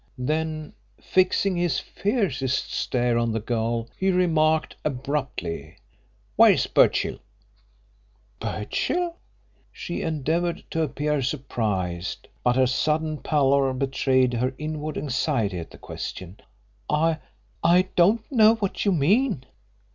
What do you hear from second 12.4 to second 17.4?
but her sudden pallor betrayed her inward anxiety at the question. "I